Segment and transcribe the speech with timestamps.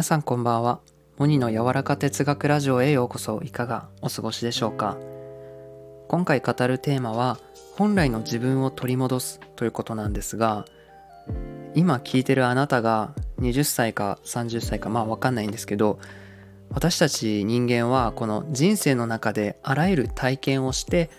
[0.00, 0.80] 皆さんこんばんは。
[1.18, 3.42] モニの柔らか哲学ラジオへようこそ。
[3.42, 4.96] いかがお過ごしでしょうか？
[6.08, 7.38] 今回語るテーマは
[7.76, 10.64] 本来の自分を取り戻すということなんですが
[11.74, 15.98] 今聞いてるあなたが20歳か30歳かまあ分かんないんですけど
[16.70, 21.10] 私たち人間はこの人生の中であらゆる体験をして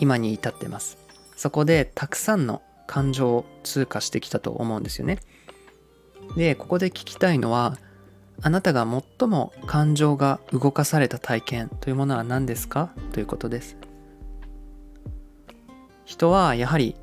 [0.00, 0.98] 今に至ってます。
[1.36, 5.20] そこでたくさんの感情を通過してきたと思うんですよね。
[6.36, 7.78] でここで聞きたいのは
[8.42, 8.86] あなたが
[9.18, 12.90] 最も感情が動かされた体験というものは何ですか？
[13.12, 13.76] ということです。
[16.04, 16.96] 人はやはり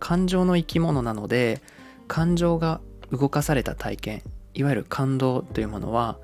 [0.00, 1.60] 感情の生き物なので
[2.08, 2.80] 感情が
[3.12, 4.22] 動かされた体験
[4.54, 6.18] いわゆる感動というものは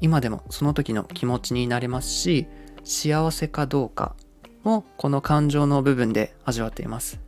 [0.00, 2.46] 今でもその時の気持ちになれますし
[2.84, 4.14] 幸せかどうか
[4.62, 7.18] もこの感情の部分で味わっています。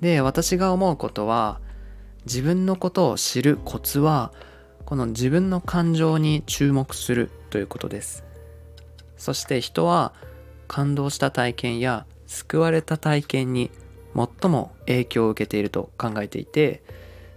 [0.00, 1.60] で私が思うことは
[2.24, 4.32] 自分のことを知るコツは
[4.90, 8.24] この自分の感情に注目するということです。
[9.16, 10.12] そして人は
[10.66, 13.70] 感動した体験や救われた体験に
[14.16, 16.82] 最も影響を受けていると考えていて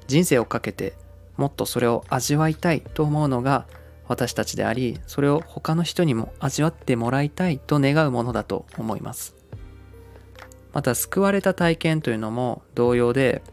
[0.08, 0.96] 人生をかけて
[1.38, 3.68] もっとそれを味わいたいと思うのが
[4.08, 9.36] 私たちでありそれを他の人にも味わってもらいたいと願うものだと思います。
[10.74, 13.44] また救われた体験というのも同様で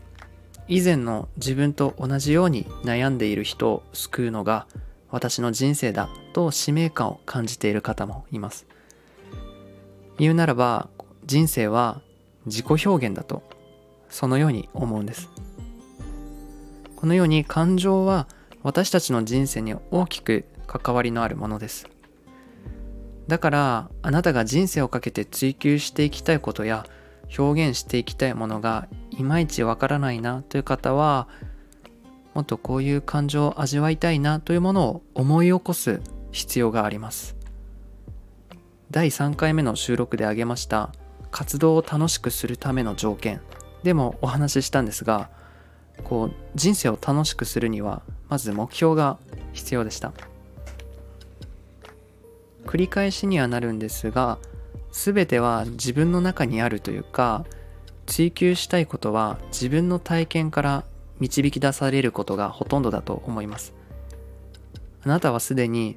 [0.70, 4.68] 以前の自分と同じように悩んでいる人を救うのが
[5.10, 8.68] 私の人生だと使命感を感じている方もいます。
[10.16, 10.88] 言うならば
[11.26, 12.00] 人生は
[12.46, 13.42] 自己表現だと
[14.10, 15.28] そのように思うんです。
[16.94, 18.28] このように感情は
[18.62, 21.88] 私たちの人生に大きく関わりのあるものです。
[23.26, 26.86] だからあなたが人生をかけて追求していきたいことや
[27.36, 28.86] 表現していきたいものが
[29.20, 31.28] いまいちわからないなという方は
[32.34, 36.00] もっとこういう感情を味わいたいなというものを思い起こす
[36.32, 37.36] 必要があります。
[38.90, 40.92] 第3回目の収録で挙げました
[41.30, 43.40] 活動を楽しくするための条件。
[43.82, 45.30] でもお話ししたんですが
[46.02, 49.18] こう人生を楽しくするにはまず目標が
[49.52, 50.12] 必要でした。
[52.64, 54.38] 繰り返しにはなるんですが
[54.92, 57.44] 全ては自分の中にあるというか
[58.10, 60.84] 追求したいことは自分の体験から
[61.20, 63.72] 導き出されることがほとんどだと思います。
[65.04, 65.96] あなたはすでに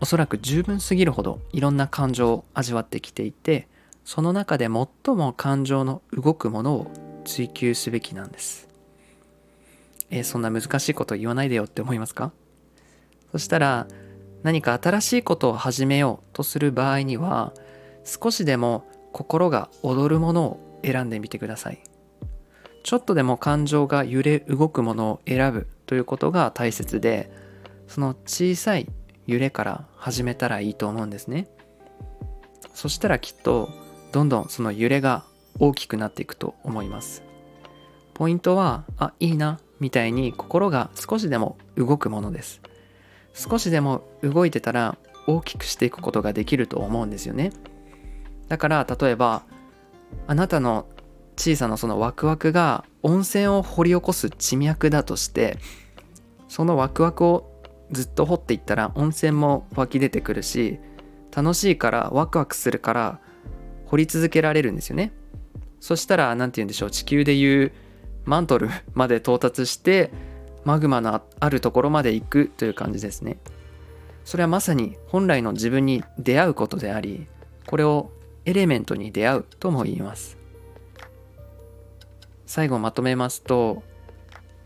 [0.00, 3.68] おそらく十分すぎるほどいろんな感情を味わってきていて
[4.04, 8.68] その中で最も感情の動くものを追求すべきなんです。
[10.10, 12.32] えー、そんな難しいこと言わないでよって思いますか？
[13.30, 13.86] そしたら
[14.42, 17.52] 何か新しいことを始めようとする場合には
[18.04, 21.82] 少しでも心が躍るものを選んでみてください。
[22.84, 27.30] ちょっとでも感情が揺れ動くものを選ぶということが大切で
[27.86, 28.88] その小さい
[29.26, 31.48] 揺れから始めたらいいと思うんですね。
[32.72, 33.68] そしたらきっと
[34.12, 35.24] どんどんその揺れが
[35.58, 37.22] 大きくなっていくと思います。
[38.14, 42.60] ポイントはあいいなみたいに心が少しでも動くものです。
[43.34, 44.96] 少しでも動いてたら
[45.26, 47.52] 大きくしていくことができると思うんですよね。
[48.48, 49.42] だから例えば
[50.26, 50.86] あなたの
[51.36, 55.58] 小さなそのワクワクが温泉を掘り起こす地脈だとして
[56.48, 60.78] そのワクワクをずっと掘っていったら温泉も湧き出てくるし
[61.34, 63.20] 楽しいからワクワクするから
[63.86, 65.12] 掘り続けられるんですよね。
[65.80, 67.72] そしたら何て言うんでしょう地球でいう
[68.24, 70.10] マントルまで到達して
[70.64, 73.38] マグマのあるところまで行くという感じですね。
[74.24, 77.26] それはまさに本来の自分に出会うことであり
[77.66, 78.10] これを
[78.48, 80.38] エレメントに出会うとも言います。
[82.46, 83.82] 最後まとめますと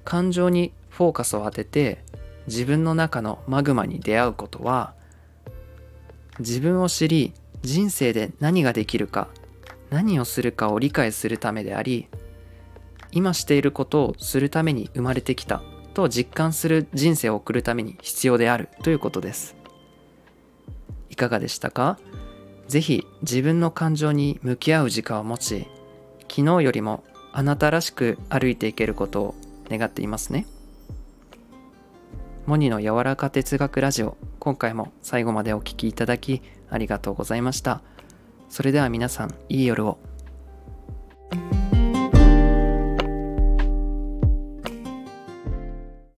[0.04, 2.04] 感情にフォーカスを当てて
[2.46, 4.94] 自分の中のマグマに出会うことは
[6.38, 9.26] 自分を知り人生で何ができるか
[9.90, 12.06] 何をするかを理解するためであり
[13.10, 15.60] 今していることをするために生まれてきた
[15.92, 19.56] と実感する人生を送るために必要であるということです。
[21.10, 21.98] いかがでしたか？
[22.68, 25.66] ぜひ自分の感情に向き合う時間を持ち
[26.22, 29.34] 昨日よりもあなたらしく歩いていけることを
[29.68, 30.46] 願っていますね。
[32.46, 37.82] モニの柔らか哲学ラジオ今回も最後までお聴きいただきありがとうございました。
[38.48, 40.11] それでは皆さんいい夜を。